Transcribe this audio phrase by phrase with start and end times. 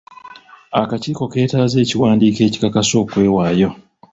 [0.81, 3.69] Akakiiko ketaaze ekiwandiiko ekikakasa okwewaayo.